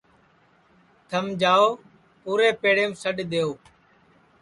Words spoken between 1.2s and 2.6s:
جاؤ پُورے